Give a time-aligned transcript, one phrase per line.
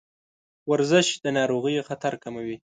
[0.71, 2.55] ورزش د ناروغیو خطر کموي.